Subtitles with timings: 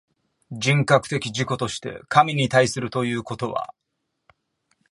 [0.51, 3.71] 人格的自己として神に対するということは、